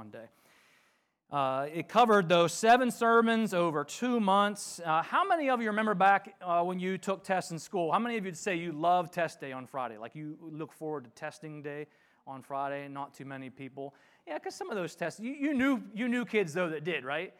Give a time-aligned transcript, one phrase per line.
[0.00, 0.30] one day.
[1.30, 4.80] Uh, it covered those seven sermons over two months.
[4.82, 7.92] Uh, how many of you remember back uh, when you took tests in school?
[7.92, 9.98] How many of you say you love test day on Friday?
[9.98, 11.86] Like you look forward to testing day
[12.26, 12.88] on Friday?
[12.88, 13.94] Not too many people.
[14.26, 17.04] Yeah, because some of those tests, you, you, knew, you knew kids though that did,
[17.04, 17.34] right?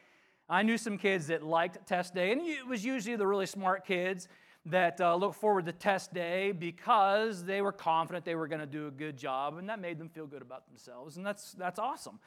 [0.47, 3.87] I knew some kids that liked test day, and it was usually the really smart
[3.87, 4.29] kids
[4.67, 8.67] that uh, looked forward to test day because they were confident they were going to
[8.67, 11.79] do a good job, and that made them feel good about themselves, and that's, that's
[11.79, 12.19] awesome.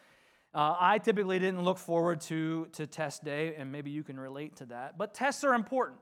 [0.55, 4.57] Uh, I typically didn't look forward to, to test day, and maybe you can relate
[4.57, 4.97] to that.
[4.99, 5.99] But tests are important.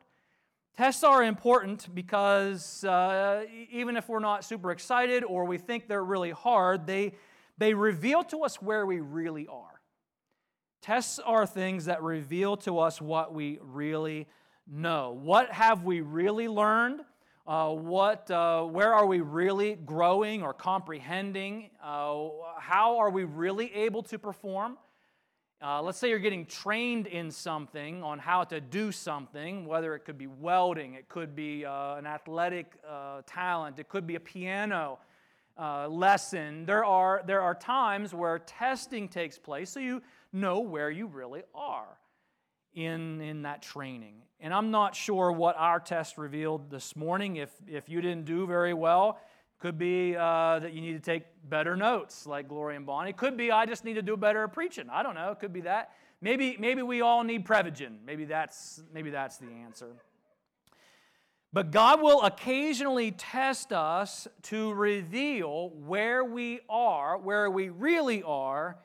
[0.75, 6.03] Tests are important because uh, even if we're not super excited or we think they're
[6.03, 7.13] really hard, they,
[7.57, 9.81] they reveal to us where we really are.
[10.81, 14.27] Tests are things that reveal to us what we really
[14.67, 15.11] know.
[15.11, 17.01] What have we really learned?
[17.47, 21.71] Uh, what, uh, where are we really growing or comprehending?
[21.83, 24.77] Uh, how are we really able to perform?
[25.59, 30.05] Uh, let's say you're getting trained in something on how to do something, whether it
[30.05, 34.19] could be welding, it could be uh, an athletic uh, talent, it could be a
[34.19, 34.99] piano
[35.57, 36.65] lesson.
[36.65, 41.43] There are, there are times where testing takes place so you know where you really
[41.53, 41.97] are
[42.73, 44.15] in, in that training.
[44.39, 47.35] And I'm not sure what our test revealed this morning.
[47.35, 49.19] If, if you didn't do very well,
[49.59, 53.13] could be uh, that you need to take better notes, like Gloria and Bonnie.
[53.13, 54.87] Could be I just need to do better at preaching.
[54.91, 55.31] I don't know.
[55.31, 55.91] It could be that.
[56.19, 57.97] Maybe, maybe we all need Prevagen.
[58.05, 59.87] Maybe that's, maybe that's the answer.
[61.53, 68.77] But God will occasionally test us to reveal where we are, where we really are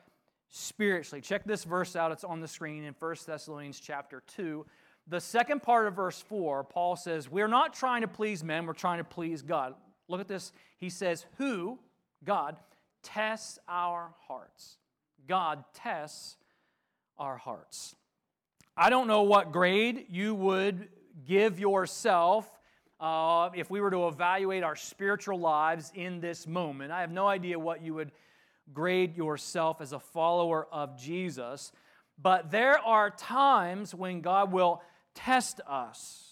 [0.57, 1.21] spiritually.
[1.21, 2.11] Check this verse out.
[2.11, 4.65] It's on the screen in 1 Thessalonians chapter 2.
[5.07, 8.73] The second part of verse 4, Paul says, We're not trying to please men, we're
[8.73, 9.75] trying to please God.
[10.07, 10.51] Look at this.
[10.77, 11.79] He says, Who,
[12.23, 12.57] God,
[13.03, 14.77] tests our hearts.
[15.27, 16.37] God tests
[17.17, 17.95] our hearts.
[18.75, 20.89] I don't know what grade you would
[21.25, 22.49] give yourself
[22.99, 26.91] uh, if we were to evaluate our spiritual lives in this moment.
[26.91, 28.11] I have no idea what you would
[28.73, 31.71] grade yourself as a follower of Jesus.
[32.21, 34.81] But there are times when God will
[35.13, 36.23] test us.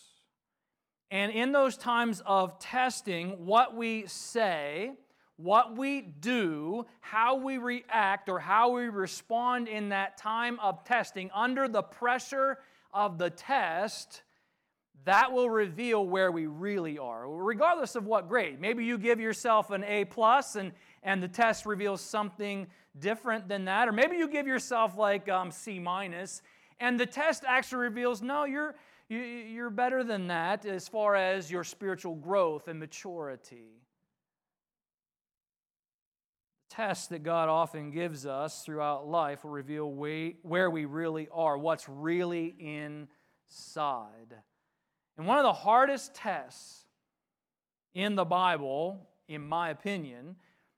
[1.12, 4.92] And in those times of testing, what we say,
[5.38, 11.30] what we do, how we react, or how we respond in that time of testing
[11.34, 12.58] under the pressure
[12.94, 14.24] of the test,
[15.04, 18.60] that will reveal where we really are, regardless of what grade.
[18.60, 20.72] Maybe you give yourself an A plus and
[21.06, 22.68] and the test reveals something
[23.00, 23.88] different than that.
[23.88, 26.42] Or maybe you give yourself like um, C minus,
[26.80, 28.76] and the test actually reveals no, you're,
[29.08, 33.84] you, are you are better than that as far as your spiritual growth and maturity.
[36.70, 39.90] The test that God often gives us throughout life will reveal
[40.42, 44.34] where we really are, what's really inside.
[45.18, 46.84] And one of the hardest tests
[47.94, 50.36] in the Bible, in my opinion,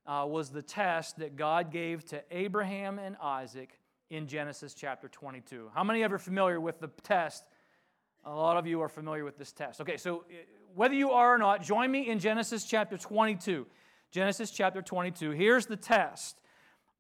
[0.08, 3.80] uh, was the test that God gave to Abraham and Isaac
[4.10, 5.70] in Genesis chapter 22.
[5.74, 7.44] How many of you are familiar with the test?
[8.26, 9.82] A lot of you are familiar with this test.
[9.82, 10.36] Okay, so uh,
[10.76, 13.68] whether you are or not, join me in Genesis chapter 22.
[14.12, 15.32] Genesis chapter 22.
[15.32, 16.42] Here's the test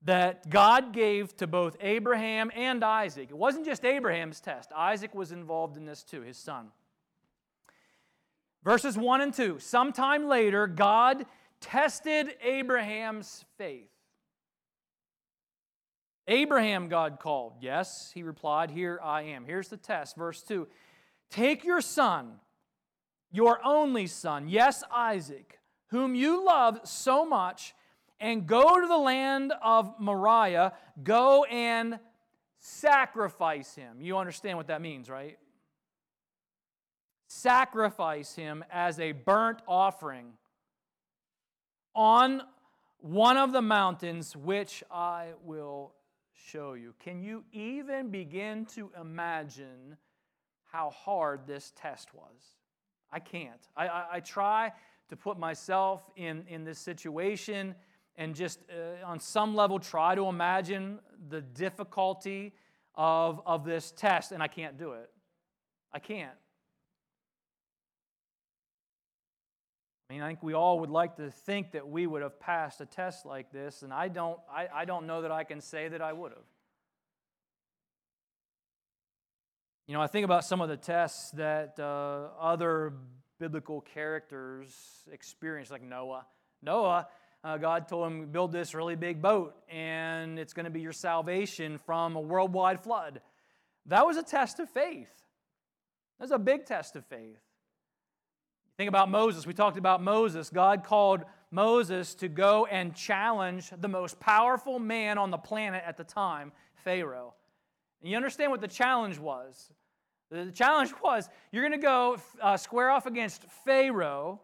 [0.03, 3.29] that God gave to both Abraham and Isaac.
[3.29, 6.67] It wasn't just Abraham's test, Isaac was involved in this too, his son.
[8.63, 9.59] Verses 1 and 2.
[9.59, 11.25] Sometime later, God
[11.61, 13.89] tested Abraham's faith.
[16.27, 17.53] Abraham, God called.
[17.61, 19.45] Yes, he replied, Here I am.
[19.45, 20.67] Here's the test, verse 2.
[21.29, 22.33] Take your son,
[23.31, 27.73] your only son, yes, Isaac, whom you love so much,
[28.19, 30.73] and go to the land of Moriah.
[31.01, 31.99] Go and
[32.59, 34.01] sacrifice him.
[34.01, 35.37] You understand what that means, right?
[37.27, 40.33] Sacrifice him as a burnt offering
[41.97, 42.43] on
[42.99, 45.93] one of the mountains which I will
[46.31, 46.93] show you.
[46.99, 49.97] Can you even begin to imagine
[50.71, 52.55] how hard this test was?
[53.11, 53.67] I can't.
[53.75, 54.71] I, I, I try
[55.09, 57.73] to put myself in, in this situation
[58.15, 62.53] and just uh, on some level try to imagine the difficulty
[62.93, 65.09] of, of this test, and I can't do it.
[65.91, 66.37] I can't.
[70.09, 72.79] I mean, I think we all would like to think that we would have passed
[72.79, 75.89] a test like this, and I don't, I, I don't know that I can say
[75.89, 76.45] that I would have.
[79.85, 82.93] You know, I think about some of the tests that uh, other
[83.39, 84.73] biblical characters
[85.11, 86.25] experienced, like Noah.
[86.61, 87.07] Noah,
[87.43, 90.93] uh, God told him, build this really big boat, and it's going to be your
[90.93, 93.21] salvation from a worldwide flood.
[93.87, 95.11] That was a test of faith.
[96.17, 97.39] That was a big test of faith.
[98.77, 99.47] Think about Moses.
[99.47, 100.51] We talked about Moses.
[100.51, 105.97] God called Moses to go and challenge the most powerful man on the planet at
[105.97, 106.51] the time,
[106.83, 107.33] Pharaoh.
[108.01, 109.71] And you understand what the challenge was?
[110.29, 114.41] The challenge was you're going to go uh, square off against Pharaoh,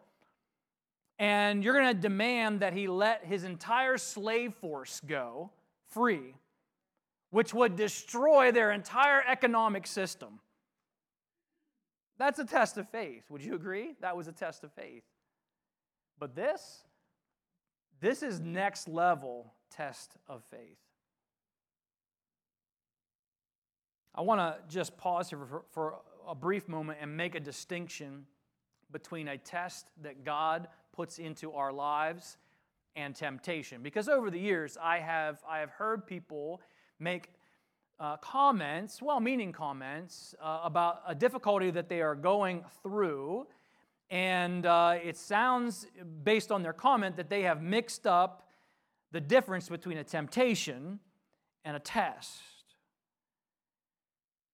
[1.20, 5.52] and you're going to demand that he let his entire slave force go
[5.90, 6.34] free,
[7.30, 10.40] which would destroy their entire economic system.
[12.18, 13.24] That's a test of faith.
[13.30, 13.96] Would you agree?
[14.02, 15.04] That was a test of faith.
[16.20, 16.84] But this,
[18.00, 20.78] this is next level test of faith.
[24.16, 25.96] I want to just pause here for, for
[26.28, 28.26] a brief moment and make a distinction
[28.92, 32.38] between a test that God puts into our lives
[32.96, 33.82] and temptation.
[33.82, 36.62] Because over the years, I have, I have heard people
[37.00, 37.30] make
[38.04, 43.48] uh, comments, well meaning comments, uh, about a difficulty that they are going through.
[44.10, 45.88] And uh, it sounds,
[46.24, 48.50] based on their comment, that they have mixed up
[49.14, 51.00] the difference between a temptation
[51.64, 52.42] and a test.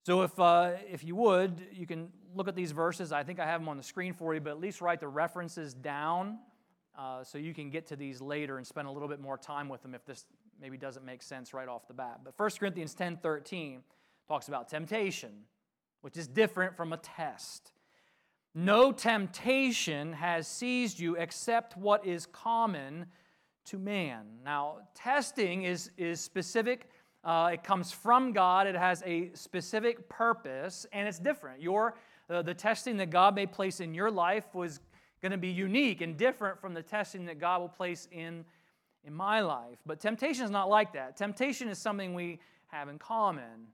[0.06, 3.12] So, if, uh, if you would, you can look at these verses.
[3.12, 5.08] I think I have them on the screen for you, but at least write the
[5.08, 6.38] references down
[6.98, 9.70] uh, so you can get to these later and spend a little bit more time
[9.70, 10.26] with them if this
[10.62, 12.22] maybe doesn't make sense right off the bat.
[12.24, 13.82] But 1 Corinthians 10 13
[14.28, 15.32] talks about temptation,
[16.02, 17.72] which is different from a test.
[18.56, 23.06] No temptation has seized you except what is common
[23.66, 24.26] to man.
[24.44, 26.90] Now, testing is, is specific
[27.24, 28.68] uh, it comes from God.
[28.68, 31.62] It has a specific purpose, and it's different.
[31.62, 31.96] Your,
[32.30, 34.80] uh, the testing that God may place in your life was
[35.22, 38.46] going to be unique and different from the testing that God will place in,
[39.04, 39.78] in my life.
[39.86, 41.18] But temptation is not like that.
[41.18, 43.68] Temptation is something we have in common.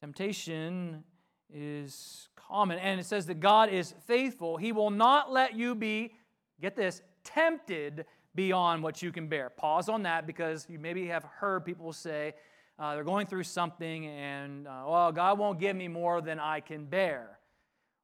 [0.00, 1.04] Temptation
[1.52, 2.78] is common.
[2.78, 4.56] And it says that God is faithful.
[4.56, 6.14] He will not let you be,
[6.60, 8.04] get this, tempted
[8.34, 9.50] beyond what you can bear.
[9.50, 12.34] Pause on that because you maybe have heard people say
[12.78, 16.60] uh, they're going through something and, uh, well, God won't give me more than I
[16.60, 17.38] can bear.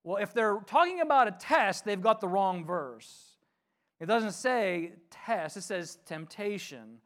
[0.04, 3.38] Well, if they're talking about a test, they've got the wrong verse.
[4.00, 6.99] It doesn't say test, it says temptation.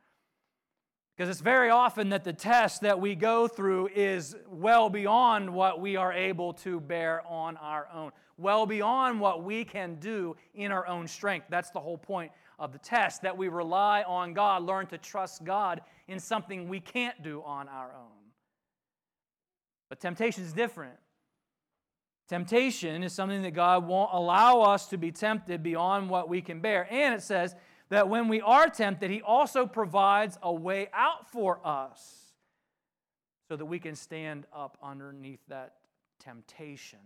[1.17, 5.81] Because it's very often that the test that we go through is well beyond what
[5.81, 10.73] we are able to bear on our own, well beyond what we can do in
[10.73, 11.47] our own strength.
[11.51, 15.45] That's the whole point of the test, that we rely on God, learn to trust
[15.45, 18.23] God in something we can't do on our own.
[19.89, 20.95] But temptation is different.
[22.29, 26.61] Temptation is something that God won't allow us to be tempted beyond what we can
[26.61, 26.87] bear.
[26.91, 27.55] And it says
[27.91, 32.33] that when we are tempted, He also provides a way out for us
[33.49, 35.75] so that we can stand up underneath that
[36.21, 36.99] temptation.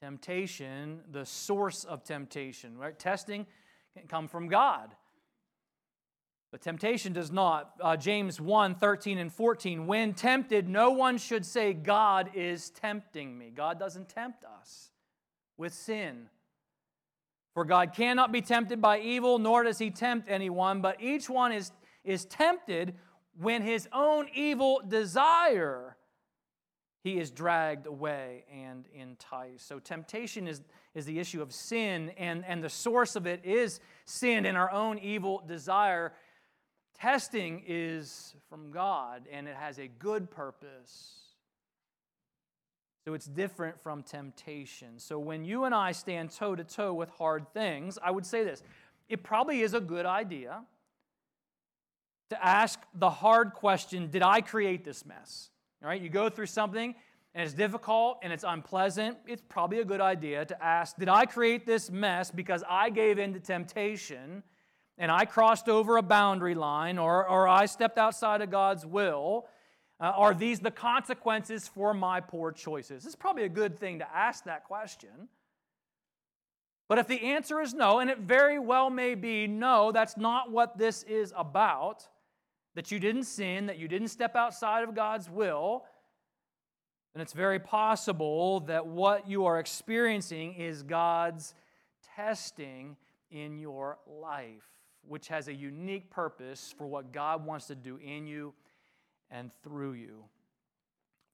[0.00, 2.98] Temptation, the source of temptation, right?
[2.98, 3.46] Testing
[3.96, 4.94] can come from God.
[6.54, 7.72] But temptation does not.
[7.80, 9.88] Uh, James 1 13 and 14.
[9.88, 13.50] When tempted, no one should say, God is tempting me.
[13.52, 14.92] God doesn't tempt us
[15.56, 16.28] with sin.
[17.54, 21.50] For God cannot be tempted by evil, nor does he tempt anyone, but each one
[21.50, 21.72] is,
[22.04, 22.94] is tempted
[23.36, 25.96] when his own evil desire
[27.04, 29.68] he is dragged away and enticed.
[29.68, 30.62] So, temptation is,
[30.94, 34.70] is the issue of sin, and, and the source of it is sin and our
[34.70, 36.14] own evil desire.
[36.94, 41.20] Testing is from God, and it has a good purpose.
[43.04, 44.98] So, it's different from temptation.
[44.98, 48.44] So, when you and I stand toe to toe with hard things, I would say
[48.44, 48.62] this
[49.08, 50.62] it probably is a good idea
[52.30, 55.50] to ask the hard question Did I create this mess?
[55.82, 56.94] All right, you go through something
[57.34, 59.18] and it's difficult and it's unpleasant.
[59.26, 63.18] It's probably a good idea to ask Did I create this mess because I gave
[63.18, 64.42] in to temptation
[64.98, 69.46] and I crossed over a boundary line or, or I stepped outside of God's will?
[70.00, 73.06] Uh, are these the consequences for my poor choices?
[73.06, 75.28] It's probably a good thing to ask that question.
[76.88, 80.50] But if the answer is no, and it very well may be no, that's not
[80.50, 82.06] what this is about,
[82.74, 85.84] that you didn't sin, that you didn't step outside of God's will,
[87.14, 91.54] then it's very possible that what you are experiencing is God's
[92.16, 92.96] testing
[93.30, 94.68] in your life,
[95.08, 98.54] which has a unique purpose for what God wants to do in you
[99.30, 100.24] and through you.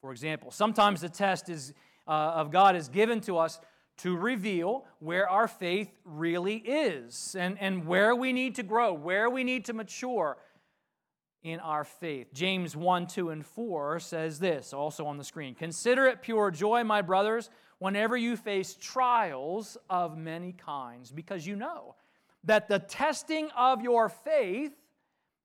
[0.00, 1.74] For example, sometimes the test is,
[2.06, 3.60] uh, of God is given to us
[3.98, 9.28] to reveal where our faith really is and, and where we need to grow, where
[9.28, 10.38] we need to mature
[11.42, 12.32] in our faith.
[12.32, 16.82] James 1, 2, and 4 says this, also on the screen Consider it pure joy,
[16.82, 21.94] my brothers, whenever you face trials of many kinds, because you know
[22.44, 24.72] that the testing of your faith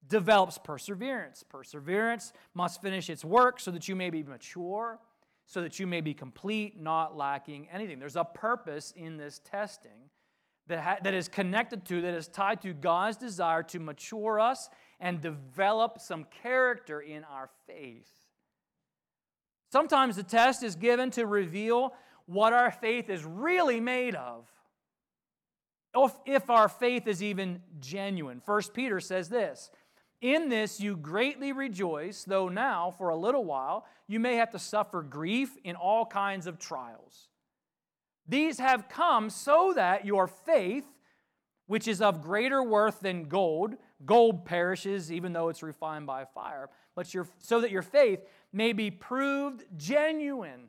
[0.08, 1.44] develops perseverance.
[1.48, 4.98] Perseverance must finish its work so that you may be mature
[5.46, 8.00] so that you may be complete, not lacking anything.
[8.00, 10.10] There's a purpose in this testing
[10.66, 14.68] that, ha- that is connected to, that is tied to God's desire to mature us
[14.98, 18.10] and develop some character in our faith.
[19.70, 21.94] Sometimes the test is given to reveal
[22.26, 24.48] what our faith is really made of.
[26.26, 28.40] If, our faith is even genuine.
[28.40, 29.70] First Peter says this
[30.20, 34.58] in this you greatly rejoice, though now, for a little while, you may have to
[34.58, 37.28] suffer grief in all kinds of trials.
[38.28, 40.84] These have come so that your faith,
[41.66, 43.74] which is of greater worth than gold,
[44.04, 48.20] gold perishes even though it's refined by fire, but your, so that your faith
[48.52, 50.68] may be proved genuine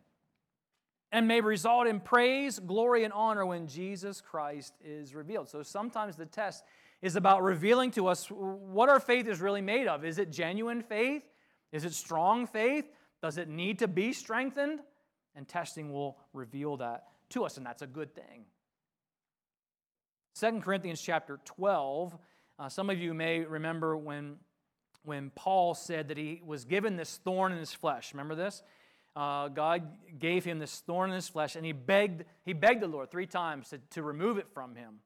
[1.12, 5.50] and may result in praise, glory, and honor when Jesus Christ is revealed.
[5.50, 6.64] So sometimes the test
[7.02, 10.04] is about revealing to us what our faith is really made of.
[10.04, 11.24] Is it genuine faith?
[11.72, 12.86] Is it strong faith?
[13.22, 14.80] Does it need to be strengthened?
[15.36, 18.46] And testing will reveal that to us, and that's a good thing.
[20.40, 22.18] 2 Corinthians chapter 12,
[22.60, 24.38] uh, some of you may remember when,
[25.04, 28.14] when Paul said that he was given this thorn in his flesh.
[28.14, 28.62] Remember this?
[29.18, 29.82] Uh, God
[30.20, 33.26] gave him this thorn in his flesh, and he begged, he begged the Lord three
[33.26, 35.00] times to, to remove it from him.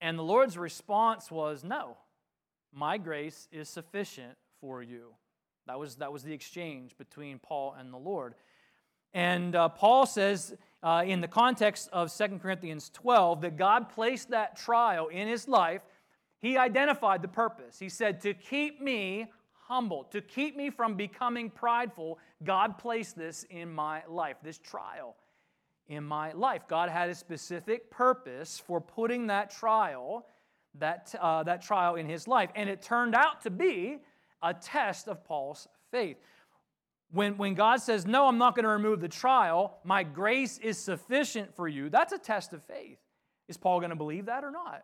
[0.00, 1.96] And the Lord's response was, No,
[2.72, 5.14] my grace is sufficient for you.
[5.68, 8.34] That was, that was the exchange between Paul and the Lord.
[9.14, 14.30] And uh, Paul says uh, in the context of 2 Corinthians 12 that God placed
[14.30, 15.82] that trial in his life.
[16.42, 17.78] He identified the purpose.
[17.78, 19.30] He said, To keep me
[19.68, 25.16] humble, to keep me from becoming prideful, God placed this in my life, this trial
[25.88, 26.62] in my life.
[26.68, 30.26] God had a specific purpose for putting that trial,
[30.78, 32.50] that, uh, that trial in his life.
[32.54, 33.98] And it turned out to be
[34.42, 36.16] a test of Paul's faith.
[37.12, 40.76] When, when God says, No, I'm not going to remove the trial, my grace is
[40.76, 42.98] sufficient for you, that's a test of faith.
[43.48, 44.82] Is Paul going to believe that or not?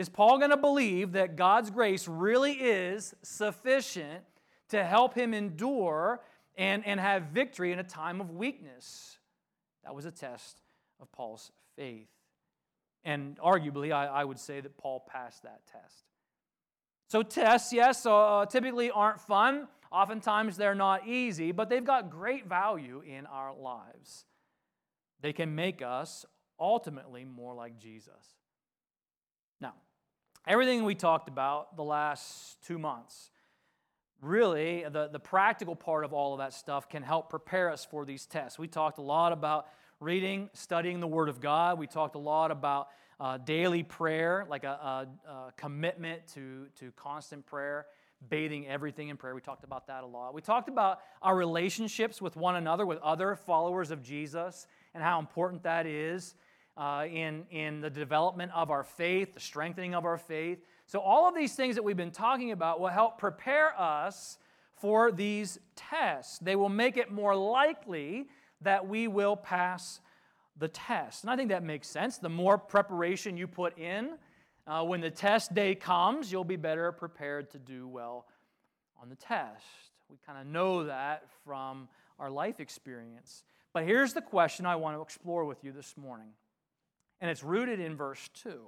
[0.00, 4.24] Is Paul going to believe that God's grace really is sufficient
[4.70, 6.22] to help him endure
[6.56, 9.18] and, and have victory in a time of weakness?
[9.84, 10.62] That was a test
[11.02, 12.08] of Paul's faith.
[13.04, 16.06] And arguably, I, I would say that Paul passed that test.
[17.08, 19.68] So, tests, yes, uh, typically aren't fun.
[19.92, 24.24] Oftentimes, they're not easy, but they've got great value in our lives.
[25.20, 26.24] They can make us
[26.58, 28.38] ultimately more like Jesus.
[29.60, 29.74] Now,
[30.46, 33.30] everything we talked about the last two months,
[34.20, 38.04] really, the, the practical part of all of that stuff can help prepare us for
[38.04, 38.58] these tests.
[38.58, 39.66] We talked a lot about
[40.00, 41.78] reading, studying the Word of God.
[41.78, 46.90] We talked a lot about uh, daily prayer, like a, a, a, commitment to, to
[46.92, 47.86] constant prayer,
[48.30, 49.34] bathing everything in prayer.
[49.34, 50.32] We talked about that a lot.
[50.32, 55.18] We talked about our relationships with one another, with other followers of Jesus, and how
[55.18, 56.34] important that is
[56.76, 60.58] uh, in, in the development of our faith, the strengthening of our faith.
[60.86, 64.38] So, all of these things that we've been talking about will help prepare us
[64.76, 66.38] for these tests.
[66.38, 68.28] They will make it more likely
[68.62, 70.00] that we will pass
[70.58, 71.24] the test.
[71.24, 72.18] And I think that makes sense.
[72.18, 74.10] The more preparation you put in,
[74.66, 78.26] uh, when the test day comes, you'll be better prepared to do well
[79.00, 79.64] on the test.
[80.08, 83.44] We kind of know that from our life experience.
[83.72, 86.28] But here's the question I want to explore with you this morning.
[87.20, 88.60] And it's rooted in verse 2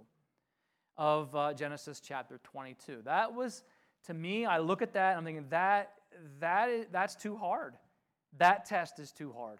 [0.97, 3.03] of uh, Genesis chapter 22.
[3.05, 3.63] That was,
[4.07, 5.93] to me, I look at that and I'm thinking, that,
[6.41, 7.75] that is, that's too hard.
[8.39, 9.59] That test is too hard.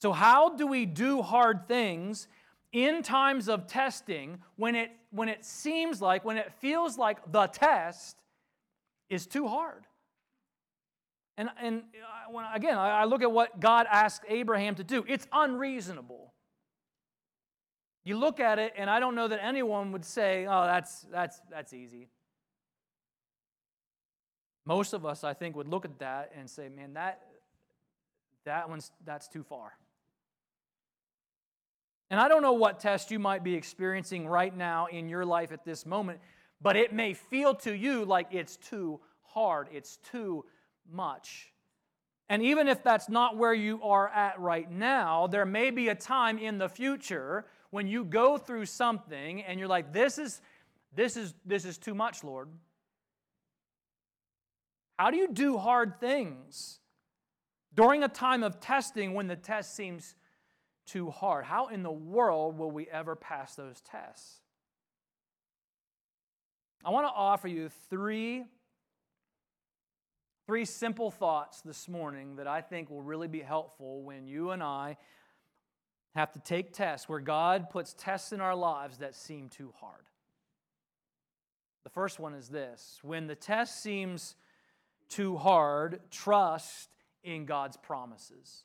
[0.00, 2.26] So, how do we do hard things
[2.72, 7.46] in times of testing when it, when it seems like, when it feels like the
[7.46, 8.16] test
[9.08, 9.86] is too hard?
[11.38, 11.84] And, and
[12.30, 16.21] when, again, I look at what God asked Abraham to do, it's unreasonable.
[18.04, 21.40] You look at it, and I don't know that anyone would say, oh, that's, that's,
[21.50, 22.08] that's easy.
[24.64, 27.22] Most of us, I think, would look at that and say, man, that,
[28.44, 29.72] that one's, that's too far.
[32.10, 35.50] And I don't know what test you might be experiencing right now in your life
[35.50, 36.20] at this moment,
[36.60, 40.44] but it may feel to you like it's too hard, it's too
[40.90, 41.52] much.
[42.28, 45.94] And even if that's not where you are at right now, there may be a
[45.94, 50.42] time in the future when you go through something and you're like, this is,
[50.94, 52.48] this is, this is too much, Lord.
[54.98, 56.80] How do you do hard things
[57.74, 60.14] during a time of testing when the test seems
[60.84, 61.46] too hard?
[61.46, 64.40] How in the world will we ever pass those tests?
[66.84, 68.44] I want to offer you three,
[70.46, 74.62] three simple thoughts this morning that I think will really be helpful when you and
[74.62, 74.98] I
[76.14, 80.04] have to take tests where God puts tests in our lives that seem too hard.
[81.84, 84.36] The first one is this when the test seems
[85.08, 86.90] too hard, trust
[87.22, 88.64] in God's promises.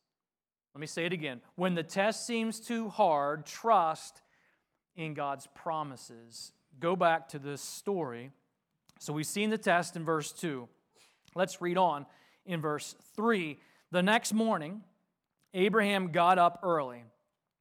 [0.73, 1.41] Let me say it again.
[1.55, 4.21] When the test seems too hard, trust
[4.95, 6.51] in God's promises.
[6.79, 8.31] Go back to this story.
[8.99, 10.67] So we've seen the test in verse 2.
[11.35, 12.05] Let's read on
[12.45, 13.57] in verse 3.
[13.91, 14.81] The next morning,
[15.53, 17.03] Abraham got up early.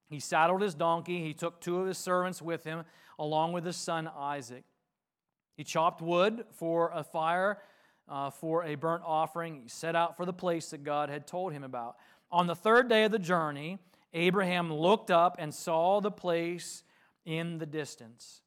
[0.08, 1.22] He saddled his donkey.
[1.22, 2.84] He took two of his servants with him,
[3.18, 4.64] along with his son Isaac.
[5.56, 7.58] He chopped wood for a fire
[8.08, 9.62] uh, for a burnt offering.
[9.62, 11.96] He set out for the place that God had told him about.
[12.30, 13.78] On the third day of the journey,
[14.12, 16.82] Abraham looked up and saw the place
[17.24, 18.42] in the distance.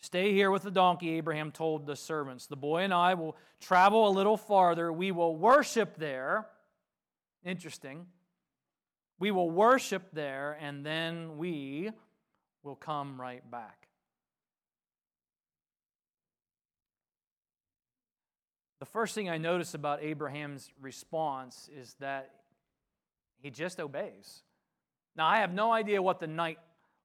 [0.00, 2.46] Stay here with the donkey, Abraham told the servants.
[2.46, 4.92] The boy and I will travel a little farther.
[4.92, 6.48] We will worship there.
[7.44, 8.06] Interesting.
[9.22, 11.92] We will worship there, and then we
[12.64, 13.86] will come right back.
[18.80, 22.30] The first thing I notice about Abraham's response is that
[23.38, 24.42] he just obeys.
[25.14, 26.58] Now, I have no idea what the night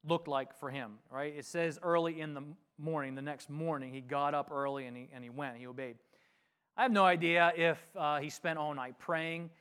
[0.03, 1.35] looked like for him, right?
[1.37, 2.41] It says early in the
[2.79, 5.97] morning, the next morning, he got up early and he, and he went, he obeyed.
[6.75, 9.51] I have no idea if uh, he spent all night praying,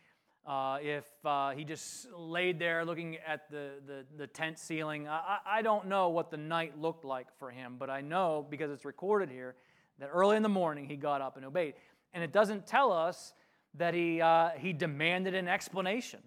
[0.47, 5.09] uh, if uh, he just laid there looking at the, the, the tent ceiling.
[5.09, 8.71] I, I don't know what the night looked like for him, but I know because
[8.71, 9.57] it's recorded here
[9.99, 11.75] that early in the morning he got up and obeyed.
[12.15, 13.33] And it doesn't tell us
[13.75, 16.21] that he, uh, he demanded an explanation.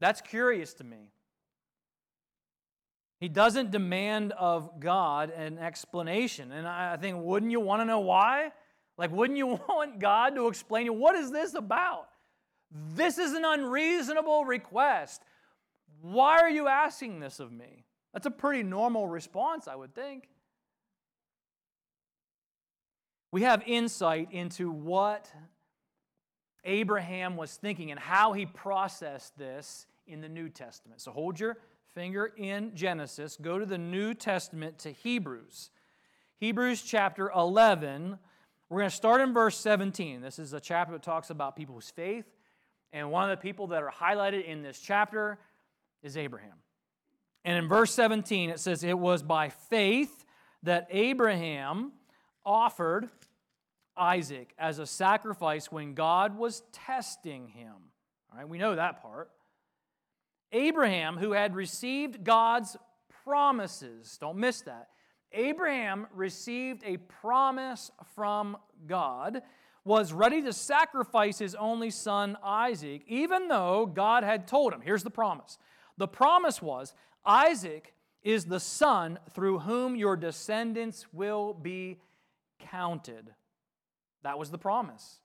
[0.00, 1.12] That's curious to me.
[3.20, 6.52] He doesn't demand of God an explanation.
[6.52, 8.50] And I think, wouldn't you want to know why?
[8.96, 12.09] Like, wouldn't you want God to explain you, what is this about?
[12.70, 15.22] This is an unreasonable request.
[16.00, 17.84] Why are you asking this of me?
[18.12, 20.28] That's a pretty normal response, I would think
[23.32, 25.30] we have insight into what
[26.64, 31.00] Abraham was thinking and how he processed this in the New Testament.
[31.00, 31.58] So hold your
[31.94, 35.70] finger in Genesis, go to the New Testament to Hebrews.
[36.38, 38.18] Hebrews chapter 11.
[38.68, 40.20] We're going to start in verse 17.
[40.20, 42.24] This is a chapter that talks about people's faith.
[42.92, 45.38] And one of the people that are highlighted in this chapter
[46.02, 46.54] is Abraham.
[47.44, 50.24] And in verse 17, it says, It was by faith
[50.62, 51.92] that Abraham
[52.44, 53.08] offered
[53.96, 57.74] Isaac as a sacrifice when God was testing him.
[58.32, 59.30] All right, we know that part.
[60.52, 62.76] Abraham, who had received God's
[63.24, 64.88] promises, don't miss that.
[65.32, 69.42] Abraham received a promise from God,
[69.84, 74.80] was ready to sacrifice his only son Isaac, even though God had told him.
[74.80, 75.58] Here's the promise
[75.96, 82.00] the promise was Isaac is the son through whom your descendants will be
[82.58, 83.30] counted.
[84.22, 85.20] That was the promise.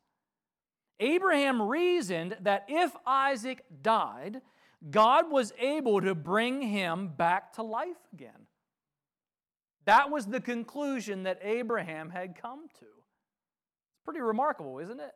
[0.99, 4.41] Abraham reasoned that if Isaac died,
[4.89, 8.47] God was able to bring him back to life again.
[9.85, 12.85] That was the conclusion that Abraham had come to.
[14.05, 15.11] Pretty remarkable, isn't it?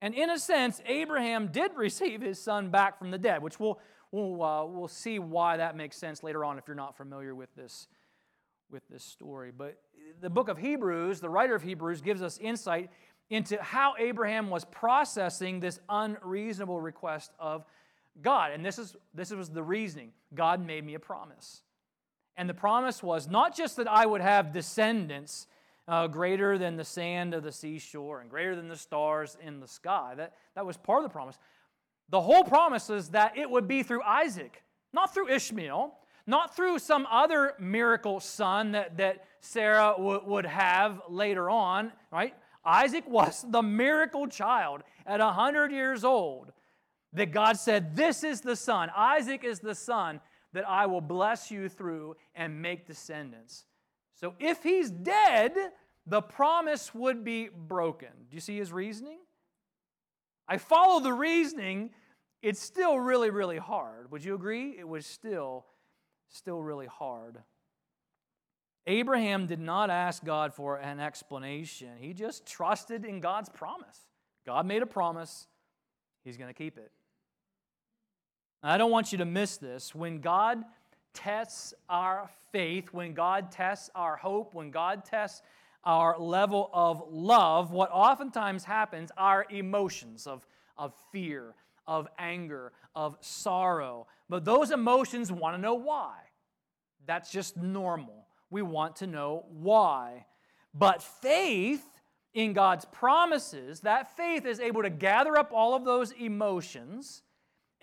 [0.00, 3.80] And in a sense, Abraham did receive his son back from the dead, which we'll,
[4.12, 7.54] we'll, uh, we'll see why that makes sense later on if you're not familiar with
[7.56, 7.88] this
[8.70, 9.52] with this story.
[9.56, 9.78] But
[10.20, 12.90] the book of Hebrews, the writer of Hebrews, gives us insight
[13.30, 17.64] into how Abraham was processing this unreasonable request of
[18.20, 18.52] God.
[18.52, 21.62] And this, is, this was the reasoning God made me a promise.
[22.36, 25.46] And the promise was not just that I would have descendants
[25.86, 29.68] uh, greater than the sand of the seashore and greater than the stars in the
[29.68, 30.14] sky.
[30.16, 31.38] That, that was part of the promise.
[32.08, 35.94] The whole promise is that it would be through Isaac, not through Ishmael,
[36.26, 42.34] not through some other miracle son that, that Sarah w- would have later on, right?
[42.64, 46.52] Isaac was the miracle child at 100 years old
[47.12, 48.90] that God said, This is the son.
[48.96, 50.20] Isaac is the son
[50.54, 53.64] that I will bless you through and make descendants.
[54.14, 55.52] So if he's dead,
[56.06, 58.08] the promise would be broken.
[58.30, 59.18] Do you see his reasoning?
[60.46, 61.90] I follow the reasoning,
[62.42, 64.10] it's still really, really hard.
[64.10, 64.76] Would you agree?
[64.78, 65.64] It was still,
[66.28, 67.38] still really hard.
[68.86, 71.88] Abraham did not ask God for an explanation.
[71.98, 73.98] He just trusted in God's promise.
[74.44, 75.46] God made a promise,
[76.22, 76.90] He's going to keep it.
[78.62, 79.94] I don't want you to miss this.
[79.94, 80.64] When God
[81.14, 85.42] tests our faith, when God tests our hope, when God tests
[85.84, 90.46] our level of love, what oftentimes happens are emotions of,
[90.76, 91.54] of fear,
[91.86, 94.06] of anger, of sorrow.
[94.28, 96.14] But those emotions want to know why.
[97.06, 98.26] That's just normal.
[98.50, 100.26] We want to know why.
[100.72, 101.84] But faith
[102.32, 107.22] in God's promises, that faith is able to gather up all of those emotions,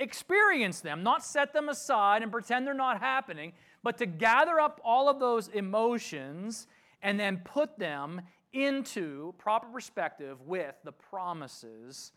[0.01, 4.81] experience them, not set them aside and pretend they're not happening, but to gather up
[4.83, 6.67] all of those emotions
[7.01, 8.21] and then put them
[8.53, 12.11] into proper perspective with the promises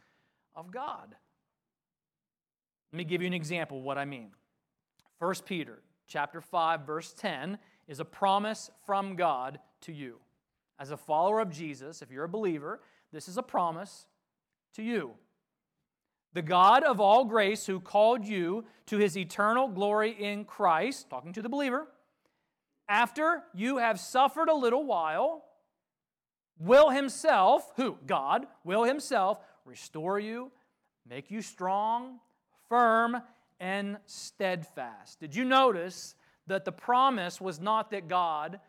[0.55, 1.15] of God.
[2.93, 4.31] Let me give you an example of what I mean.
[5.19, 10.19] 1 Peter chapter 5 verse 10 is a promise from God to you.
[10.79, 12.81] As a follower of Jesus, if you're a believer,
[13.13, 14.07] this is a promise
[14.75, 15.15] to you.
[16.35, 21.33] The God of all grace who called you to his eternal glory in Christ, talking
[21.33, 21.87] to the believer,
[22.89, 25.45] after you have suffered a little while,
[26.59, 27.99] will himself, who?
[28.05, 30.51] God, will himself restore you,
[31.09, 32.19] make you strong,
[32.69, 33.23] firm,
[33.61, 35.21] and steadfast.
[35.21, 36.17] Did you notice
[36.47, 38.61] that the promise was not that God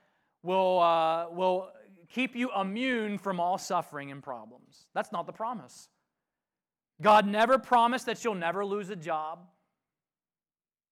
[0.43, 1.69] will, uh, will
[2.09, 4.85] keep you immune from all suffering and problems?
[4.93, 5.89] That's not the promise.
[7.01, 9.39] God never promised that you'll never lose a job.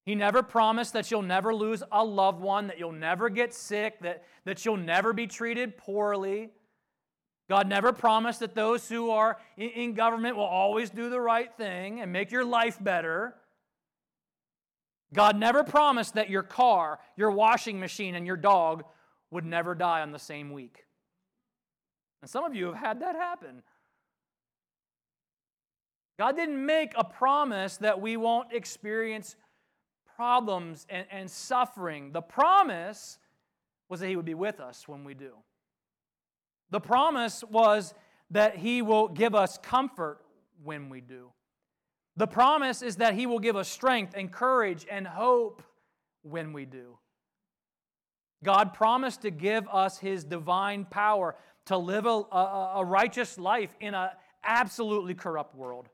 [0.06, 4.02] He never promised that you'll never lose a loved one, that you'll never get sick,
[4.02, 6.50] that, that you'll never be treated poorly.
[7.50, 11.54] God never promised that those who are in, in government will always do the right
[11.56, 13.36] thing and make your life better.
[15.14, 18.84] God never promised that your car, your washing machine, and your dog
[19.32, 20.86] would never die on the same week.
[22.22, 23.62] And some of you have had that happen.
[26.18, 29.36] God didn't make a promise that we won't experience
[30.16, 32.12] problems and, and suffering.
[32.12, 33.18] The promise
[33.90, 35.34] was that He would be with us when we do.
[36.70, 37.94] The promise was
[38.32, 40.20] that He will give us comfort
[40.64, 41.32] when we do.
[42.16, 45.64] The promise is that He will give us strength and courage and hope
[46.22, 46.98] when we do.
[48.44, 53.76] God promised to give us His divine power to live a, a, a righteous life
[53.80, 54.10] in an
[54.44, 55.90] absolutely corrupt world.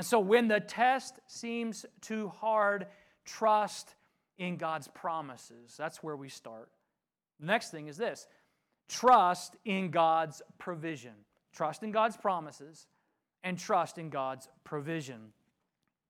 [0.00, 2.86] And so when the test seems too hard,
[3.26, 3.94] trust
[4.38, 5.74] in God's promises.
[5.76, 6.70] That's where we start.
[7.38, 8.26] The next thing is this
[8.88, 11.12] trust in God's provision.
[11.52, 12.86] Trust in God's promises
[13.44, 15.34] and trust in God's provision.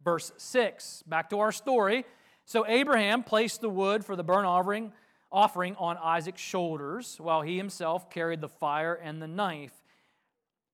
[0.04, 2.06] Verse 6, back to our story.
[2.44, 4.92] So Abraham placed the wood for the burnt offering,
[5.32, 9.74] offering on Isaac's shoulders, while he himself carried the fire and the knife.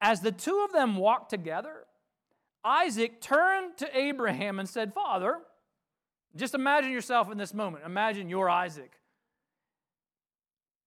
[0.02, 1.86] As the two of them walked together,
[2.66, 5.38] Isaac turned to Abraham and said, Father,
[6.34, 7.84] just imagine yourself in this moment.
[7.86, 8.92] Imagine you're Isaac.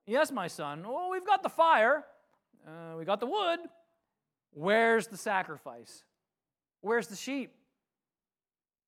[0.05, 0.83] Yes, my son.
[0.85, 2.03] Well, we've got the fire,
[2.67, 3.59] uh, we got the wood,
[4.51, 6.03] Where's the sacrifice?
[6.81, 7.53] Where's the sheep?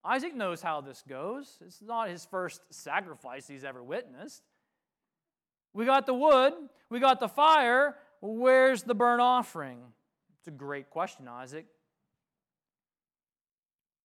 [0.03, 1.57] Isaac knows how this goes.
[1.65, 4.41] It's not his first sacrifice he's ever witnessed.
[5.73, 6.53] We got the wood,
[6.89, 7.95] we got the fire.
[8.21, 9.79] Where's the burnt offering?
[10.39, 11.65] It's a great question, Isaac.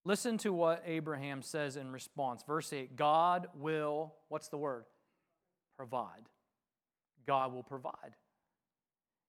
[0.07, 2.45] Listen to what Abraham says in response.
[2.47, 4.85] Verse 8 God will, what's the word?
[5.77, 6.29] Provide.
[7.27, 8.15] God will provide.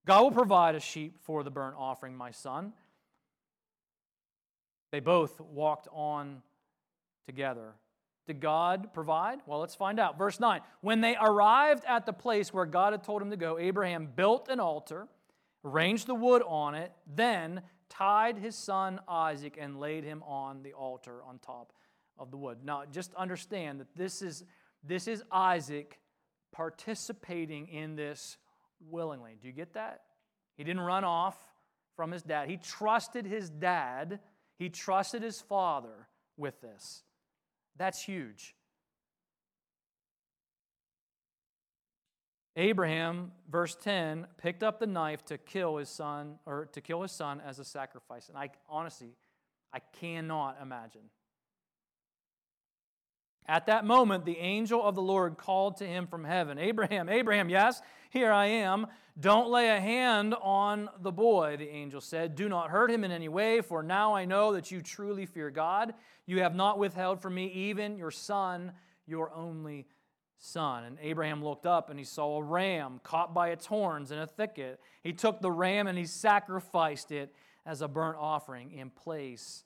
[0.05, 2.73] God will provide a sheep for the burnt offering, my son.
[4.91, 6.43] They both walked on
[7.25, 7.73] together.
[8.27, 9.39] Did God provide?
[9.47, 10.15] Well, let's find out.
[10.15, 13.57] Verse 9 When they arrived at the place where God had told him to go,
[13.57, 15.07] Abraham built an altar,
[15.65, 20.73] arranged the wood on it, then tied his son Isaac and laid him on the
[20.73, 21.73] altar on top
[22.17, 22.59] of the wood.
[22.63, 24.43] Now, just understand that this is,
[24.83, 25.99] this is Isaac
[26.51, 28.37] participating in this
[28.89, 29.37] willingly.
[29.41, 30.01] Do you get that?
[30.55, 31.37] He didn't run off
[31.95, 32.49] from his dad.
[32.49, 34.19] He trusted his dad,
[34.57, 37.03] he trusted his father with this.
[37.77, 38.55] That's huge.
[42.57, 47.11] Abraham, verse 10, picked up the knife to kill his son, or to kill his
[47.11, 48.29] son as a sacrifice.
[48.29, 49.15] And I honestly,
[49.71, 51.03] I cannot imagine
[53.47, 57.47] At that moment, the angel of the Lord called to him from heaven Abraham, Abraham,
[57.47, 58.87] yes, here I am.
[59.19, 62.35] Don't lay a hand on the boy, the angel said.
[62.35, 65.51] Do not hurt him in any way, for now I know that you truly fear
[65.51, 65.93] God.
[66.25, 68.73] You have not withheld from me even your son,
[69.05, 69.87] your only
[70.37, 70.83] son.
[70.83, 74.27] And Abraham looked up and he saw a ram caught by its horns in a
[74.27, 74.79] thicket.
[75.03, 77.33] He took the ram and he sacrificed it
[77.65, 79.63] as a burnt offering in place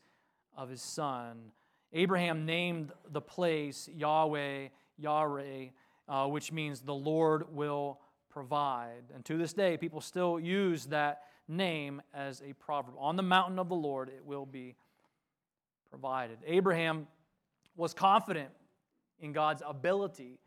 [0.56, 1.52] of his son.
[1.94, 5.66] Abraham named the place Yahweh, Yahweh,
[6.08, 9.04] uh, which means the Lord will provide.
[9.14, 12.96] And to this day, people still use that name as a proverb.
[12.98, 14.76] On the mountain of the Lord, it will be
[15.90, 16.38] provided.
[16.48, 17.08] Abraham
[17.76, 18.50] was confident
[19.20, 20.40] in God's ability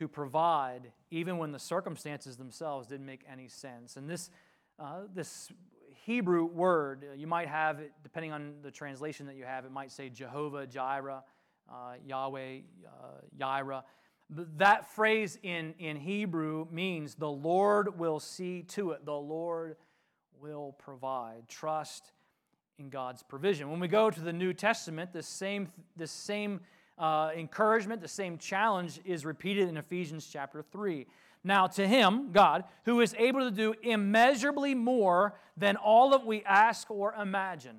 [0.00, 3.98] to provide, even when the circumstances themselves didn't make any sense.
[3.98, 4.30] And this,
[4.78, 5.50] uh, this
[6.06, 9.70] Hebrew word, uh, you might have it, depending on the translation that you have, it
[9.70, 11.22] might say Jehovah Jireh,
[11.70, 13.82] uh, Yahweh uh,
[14.30, 19.76] That phrase in, in Hebrew means the Lord will see to it, the Lord
[20.40, 21.46] will provide.
[21.46, 22.12] Trust
[22.78, 23.70] in God's provision.
[23.70, 26.60] When we go to the New Testament, the same, the same
[26.98, 31.06] uh, encouragement, the same challenge is repeated in Ephesians chapter 3.
[31.42, 36.42] Now, to him, God, who is able to do immeasurably more than all that we
[36.44, 37.78] ask or imagine.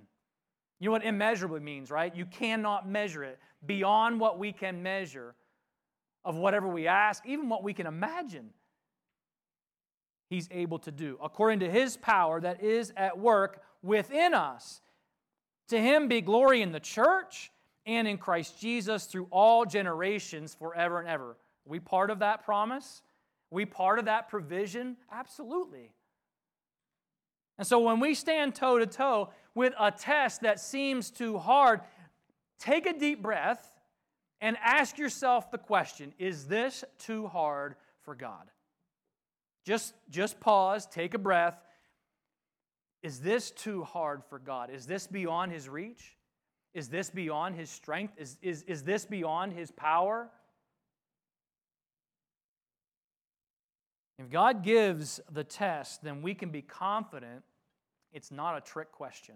[0.80, 2.15] You know what immeasurably means, right?
[2.15, 5.36] You cannot measure it beyond what we can measure
[6.26, 8.50] of whatever we ask, even what we can imagine.
[10.28, 14.82] He's able to do according to his power that is at work within us.
[15.67, 17.52] To him be glory in the church
[17.86, 21.32] and in Christ Jesus through all generations forever and ever.
[21.32, 23.02] Are we part of that promise?
[23.52, 24.98] Are we part of that provision?
[25.12, 25.91] Absolutely.
[27.58, 31.82] And so when we stand toe to toe with a test that seems too hard,
[32.60, 33.72] take a deep breath
[34.39, 38.50] and ask yourself the question Is this too hard for God?
[39.65, 41.58] Just, just pause, take a breath.
[43.04, 44.70] Is this too hard for God?
[44.72, 46.15] Is this beyond His reach?
[46.73, 48.13] Is this beyond his strength?
[48.17, 50.29] Is, is, is this beyond his power?
[54.17, 57.43] If God gives the test, then we can be confident
[58.13, 59.36] it's not a trick question.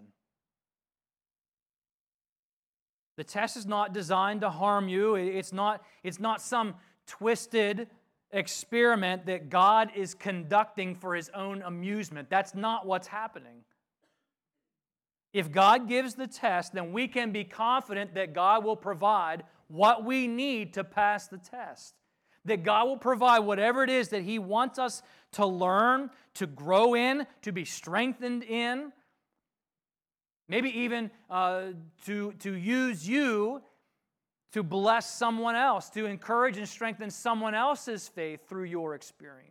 [3.16, 5.14] The test is not designed to harm you.
[5.14, 6.74] It's not, it's not some
[7.06, 7.88] twisted
[8.30, 12.28] experiment that God is conducting for his own amusement.
[12.28, 13.64] That's not what's happening.
[15.36, 20.02] If God gives the test, then we can be confident that God will provide what
[20.02, 21.94] we need to pass the test.
[22.46, 26.94] That God will provide whatever it is that He wants us to learn, to grow
[26.94, 28.92] in, to be strengthened in.
[30.48, 31.64] Maybe even uh,
[32.06, 33.60] to, to use you
[34.52, 39.50] to bless someone else, to encourage and strengthen someone else's faith through your experience.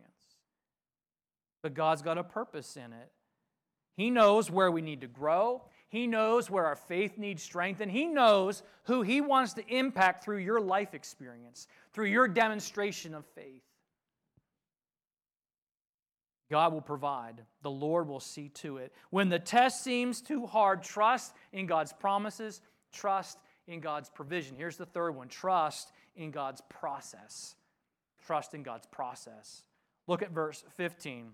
[1.62, 3.12] But God's got a purpose in it.
[3.96, 5.62] He knows where we need to grow.
[5.88, 10.24] He knows where our faith needs strength, and He knows who He wants to impact
[10.24, 13.62] through your life experience, through your demonstration of faith.
[16.50, 17.42] God will provide.
[17.62, 18.92] The Lord will see to it.
[19.10, 22.60] When the test seems too hard, trust in God's promises,
[22.92, 24.56] trust in God's provision.
[24.56, 27.56] Here's the third one trust in God's process.
[28.24, 29.62] Trust in God's process.
[30.06, 31.32] Look at verse 15.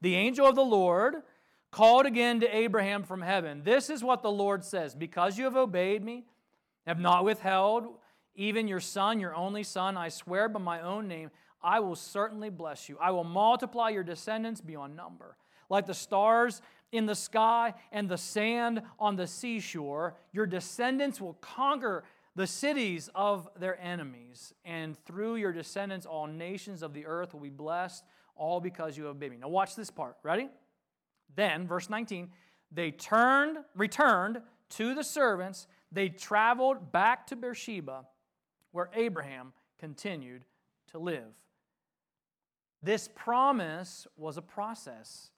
[0.00, 1.16] The angel of the Lord
[1.72, 3.62] called again to Abraham from heaven.
[3.64, 6.24] This is what the Lord says Because you have obeyed me,
[6.86, 7.88] have not withheld
[8.34, 11.30] even your son, your only son, I swear by my own name,
[11.62, 12.96] I will certainly bless you.
[13.00, 15.36] I will multiply your descendants beyond number.
[15.68, 21.34] Like the stars in the sky and the sand on the seashore, your descendants will
[21.34, 22.04] conquer
[22.34, 24.54] the cities of their enemies.
[24.64, 28.04] And through your descendants, all nations of the earth will be blessed,
[28.34, 29.36] all because you have obeyed me.
[29.36, 30.16] Now, watch this part.
[30.22, 30.48] Ready?
[31.34, 32.30] Then, verse 19,
[32.70, 35.66] they turned, returned to the servants.
[35.90, 38.06] They traveled back to Beersheba,
[38.72, 40.44] where Abraham continued
[40.92, 41.34] to live.
[42.82, 45.30] This promise was a process.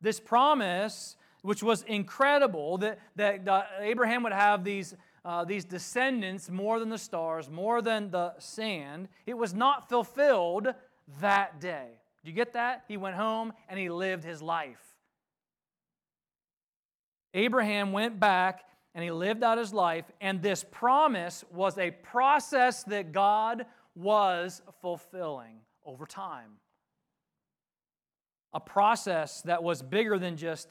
[0.00, 6.48] This promise, which was incredible, that, that uh, Abraham would have these, uh, these descendants
[6.48, 10.68] more than the stars, more than the sand, it was not fulfilled
[11.20, 11.88] that day.
[12.24, 12.84] Do you get that?
[12.88, 14.87] He went home and he lived his life.
[17.38, 22.82] Abraham went back and he lived out his life, and this promise was a process
[22.84, 26.50] that God was fulfilling over time.
[28.52, 30.68] A process that was bigger than just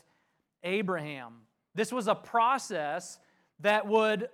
[0.63, 1.35] Abraham.
[1.73, 3.17] This was a process
[3.61, 4.27] that would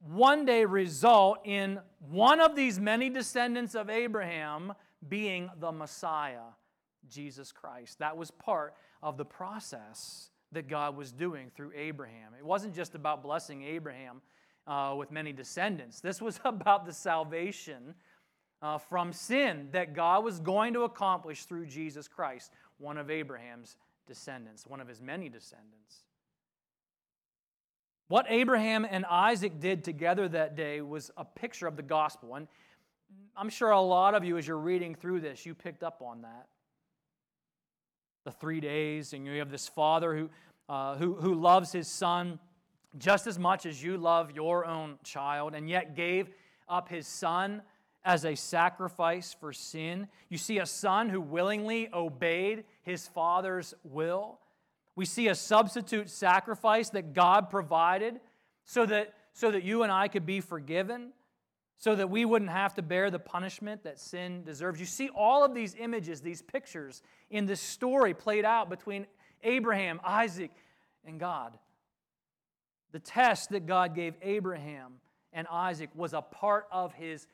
[0.00, 4.74] one day result in one of these many descendants of Abraham
[5.08, 6.52] being the Messiah,
[7.08, 7.98] Jesus Christ.
[8.00, 12.32] That was part of the process that God was doing through Abraham.
[12.38, 14.22] It wasn't just about blessing Abraham
[14.66, 17.94] uh, with many descendants, this was about the salvation
[18.60, 23.76] uh, from sin that God was going to accomplish through Jesus Christ, one of Abraham's
[24.06, 26.04] descendants, one of his many descendants.
[28.08, 32.34] What Abraham and Isaac did together that day was a picture of the gospel.
[32.34, 32.48] And
[33.36, 36.22] I'm sure a lot of you, as you're reading through this, you picked up on
[36.22, 36.46] that.
[38.28, 40.28] The three days, and you have this father who,
[40.68, 42.38] uh, who, who loves his son
[42.98, 46.28] just as much as you love your own child, and yet gave
[46.68, 47.62] up his son
[48.04, 50.08] as a sacrifice for sin.
[50.28, 54.40] You see a son who willingly obeyed his father's will.
[54.94, 58.20] We see a substitute sacrifice that God provided
[58.66, 61.14] so that, so that you and I could be forgiven,
[61.78, 64.80] so that we wouldn't have to bear the punishment that sin deserves.
[64.80, 69.06] You see all of these images, these pictures in this story played out between
[69.44, 70.50] Abraham, Isaac,
[71.04, 71.56] and God.
[72.90, 74.94] The test that God gave Abraham
[75.32, 77.26] and Isaac was a part of his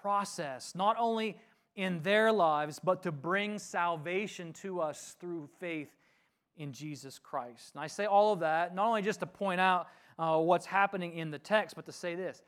[0.00, 1.36] process, not only
[1.76, 5.90] in their lives, but to bring salvation to us through faith
[6.56, 7.74] in Jesus Christ.
[7.74, 11.16] And I say all of that not only just to point out uh, what's happening
[11.16, 12.42] in the text, but to say this.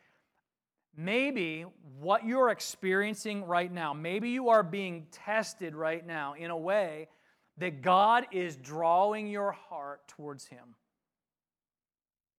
[0.97, 1.65] Maybe
[1.99, 7.09] what you're experiencing right now, maybe you are being tested right now in a way
[7.59, 10.77] that God is drawing your heart towards Him.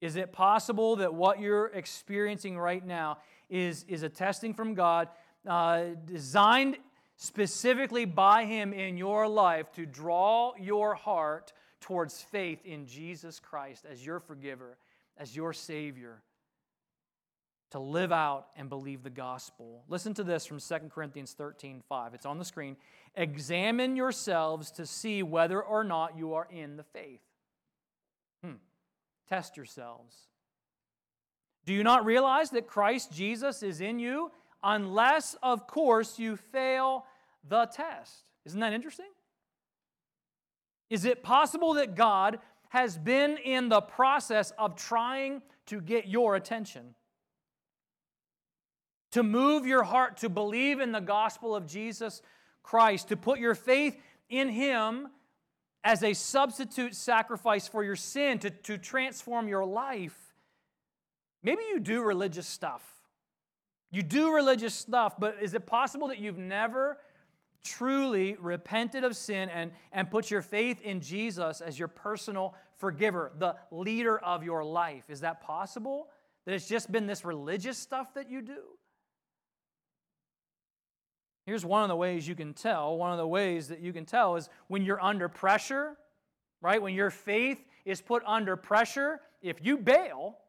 [0.01, 3.17] Is it possible that what you're experiencing right now
[3.49, 5.09] is, is a testing from God
[5.47, 6.77] uh, designed
[7.17, 13.85] specifically by Him in your life to draw your heart towards faith in Jesus Christ
[13.89, 14.77] as your forgiver,
[15.17, 16.21] as your Savior,
[17.71, 19.83] to live out and believe the gospel.
[19.87, 22.13] Listen to this from 2 Corinthians 13 5.
[22.13, 22.77] It's on the screen.
[23.15, 27.21] Examine yourselves to see whether or not you are in the faith.
[28.43, 28.55] Hmm.
[29.27, 30.15] Test yourselves.
[31.65, 34.31] Do you not realize that Christ Jesus is in you?
[34.63, 37.05] Unless, of course, you fail
[37.47, 38.29] the test.
[38.45, 39.09] Isn't that interesting?
[40.89, 46.35] Is it possible that God has been in the process of trying to get your
[46.35, 46.93] attention?
[49.15, 52.21] To move your heart to believe in the gospel of Jesus
[52.63, 53.97] Christ, to put your faith
[54.29, 55.07] in Him
[55.85, 60.17] as a substitute sacrifice for your sin, to, to transform your life.
[61.43, 62.83] Maybe you do religious stuff.
[63.89, 66.97] You do religious stuff, but is it possible that you've never
[67.63, 73.31] truly repented of sin and, and put your faith in Jesus as your personal forgiver,
[73.37, 75.09] the leader of your life.
[75.09, 76.09] Is that possible?
[76.45, 78.61] That it's just been this religious stuff that you do?
[81.45, 82.97] Here's one of the ways you can tell.
[82.97, 85.95] One of the ways that you can tell is when you're under pressure,
[86.61, 86.81] right?
[86.81, 90.39] When your faith is put under pressure, if you bail,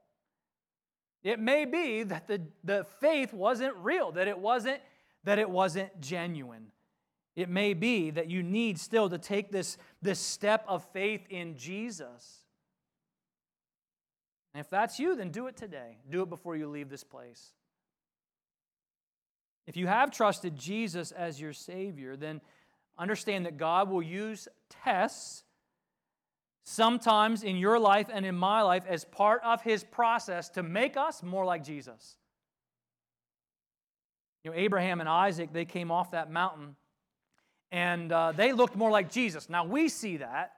[1.22, 4.80] it may be that the, the faith wasn't real, that it wasn't,
[5.24, 6.68] that it wasn't genuine.
[7.34, 11.56] It may be that you need still to take this, this step of faith in
[11.58, 12.44] Jesus.
[14.54, 15.98] And if that's you, then do it today.
[16.08, 17.52] Do it before you leave this place.
[19.66, 22.40] If you have trusted Jesus as your Savior, then
[22.98, 24.48] understand that God will use
[24.84, 25.42] tests
[26.64, 30.96] sometimes in your life and in my life as part of His process to make
[30.96, 32.16] us more like Jesus.
[34.44, 36.76] You know, Abraham and Isaac, they came off that mountain
[37.72, 39.50] and uh, they looked more like Jesus.
[39.50, 40.52] Now we see that.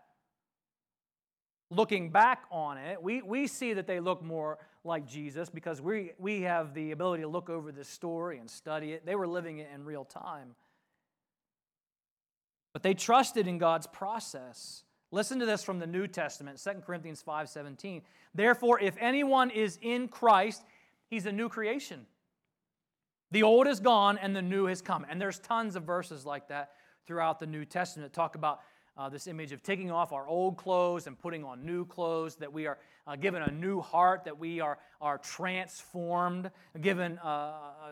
[1.70, 6.12] Looking back on it, we, we see that they look more like Jesus because we,
[6.18, 9.06] we have the ability to look over this story and study it.
[9.06, 10.56] They were living it in real time.
[12.72, 14.82] But they trusted in God's process.
[15.10, 18.02] Listen to this from the New Testament, 2 Corinthians 5:17.
[18.34, 20.64] Therefore, if anyone is in Christ,
[21.08, 22.06] he's a new creation.
[23.30, 25.06] The old is gone and the new has come.
[25.08, 26.72] And there's tons of verses like that
[27.06, 28.60] throughout the New Testament that talk about
[28.98, 32.52] uh, this image of taking off our old clothes and putting on new clothes, that
[32.52, 37.28] we are uh, given a new heart, that we are, are transformed, given uh,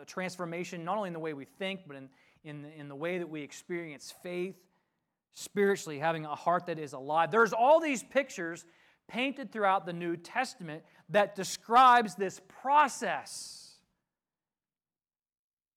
[0.03, 2.09] a transformation not only in the way we think, but in,
[2.45, 4.57] in, in the way that we experience faith,
[5.35, 7.31] spiritually, having a heart that is alive.
[7.31, 8.65] There's all these pictures
[9.07, 13.63] painted throughout the New Testament that describes this process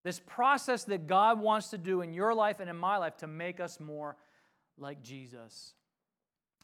[0.04, 3.28] this process that God wants to do in your life and in my life to
[3.28, 4.16] make us more
[4.80, 5.74] like Jesus.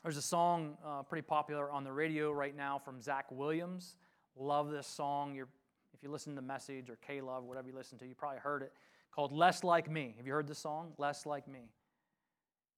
[0.04, 3.96] There's a song uh, pretty popular on the radio right now from Zach Williams.
[4.36, 5.36] Love this song.
[5.36, 5.48] You're
[5.94, 8.62] if you listen to message or K Love, whatever you listen to, you probably heard
[8.62, 8.74] it
[9.12, 10.14] called Less Like Me.
[10.18, 10.92] Have you heard the song?
[10.98, 11.70] Less Like Me.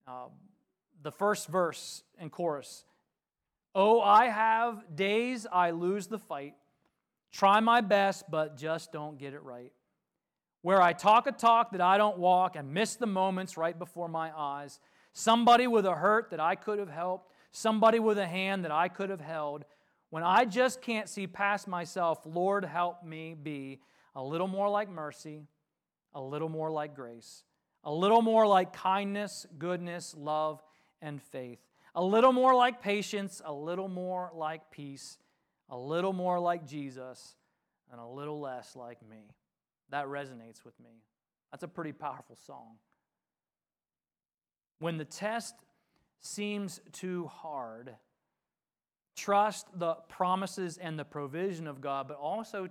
[0.07, 0.27] Uh,
[1.01, 2.85] the first verse and chorus
[3.79, 6.55] Oh, I have days I lose the fight,
[7.31, 9.71] try my best, but just don't get it right.
[10.63, 14.07] Where I talk a talk that I don't walk and miss the moments right before
[14.07, 14.79] my eyes.
[15.17, 18.87] Somebody with a hurt that I could have helped, somebody with a hand that I
[18.87, 19.65] could have held.
[20.09, 23.79] When I just can't see past myself, Lord, help me be
[24.15, 25.47] a little more like mercy,
[26.13, 27.43] a little more like grace,
[27.83, 30.61] a little more like kindness, goodness, love,
[31.01, 31.59] and faith
[31.97, 35.17] a little more like patience, a little more like peace,
[35.67, 37.35] a little more like Jesus,
[37.91, 39.31] and a little less like me.
[39.89, 41.01] That resonates with me.
[41.49, 42.75] That's a pretty powerful song.
[44.79, 45.55] When the test
[46.19, 47.95] seems too hard,
[49.15, 52.67] trust the promises and the provision of God, but also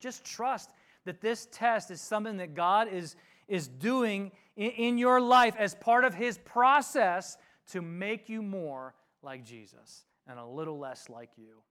[0.00, 0.70] just trust
[1.04, 3.16] that this test is something that God is,
[3.48, 7.36] is doing in, in your life as part of His process
[7.72, 11.62] to make you more like Jesus and a little less like you,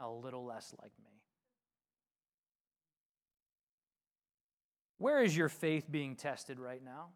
[0.00, 1.10] a little less like me.
[4.98, 7.10] Where is your faith being tested right now?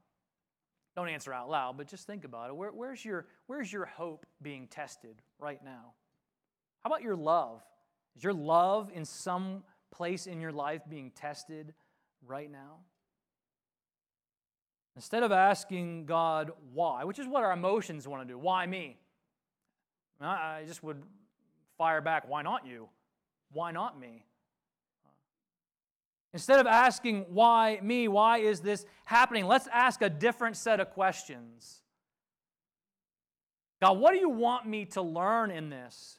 [0.95, 2.57] Don't answer out loud, but just think about it.
[2.57, 5.95] Where, where's, your, where's your hope being tested right now?
[6.83, 7.63] How about your love?
[8.17, 11.73] Is your love in some place in your life being tested
[12.27, 12.81] right now?
[14.97, 18.99] Instead of asking God why, which is what our emotions want to do, why me?
[20.21, 21.03] I just would
[21.79, 22.89] fire back, why not you?
[23.53, 24.25] Why not me?
[26.35, 28.09] Instead of asking, why me?
[28.09, 29.47] Why is this happening?
[29.47, 31.83] Let's ask a different set of questions.
[33.81, 36.19] God, what do you want me to learn in this?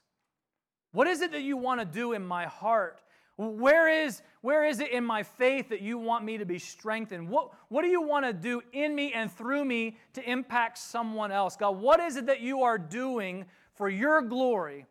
[0.91, 3.01] What is it that you want to do in my heart?
[3.37, 7.27] Where is, where is it in my faith that you want me to be strengthened?
[7.27, 11.31] What, what do you want to do in me and through me to impact someone
[11.31, 11.55] else?
[11.55, 14.85] God, what is it that you are doing for your glory?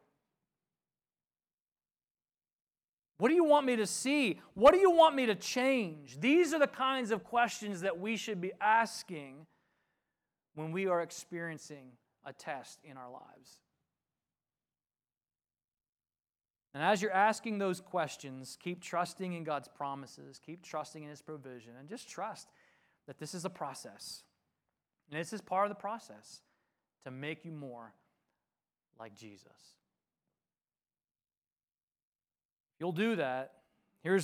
[3.22, 4.40] What do you want me to see?
[4.54, 6.18] What do you want me to change?
[6.18, 9.46] These are the kinds of questions that we should be asking
[10.56, 11.92] when we are experiencing
[12.26, 13.60] a test in our lives.
[16.74, 21.22] And as you're asking those questions, keep trusting in God's promises, keep trusting in His
[21.22, 22.48] provision, and just trust
[23.06, 24.24] that this is a process.
[25.08, 26.40] And this is part of the process
[27.04, 27.94] to make you more
[28.98, 29.76] like Jesus.
[32.71, 33.52] If you'll do that,
[34.02, 34.20] here's